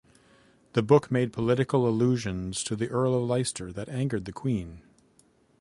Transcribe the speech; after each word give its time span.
The 0.73 0.81
book 0.81 1.11
made 1.11 1.31
political 1.31 1.87
allusions 1.87 2.63
to 2.63 2.75
the 2.75 2.87
Earl 2.89 3.13
of 3.13 3.29
Leicester 3.29 3.71
that 3.73 3.87
angered 3.87 4.25
the 4.25 4.33
Queen. 4.33 4.81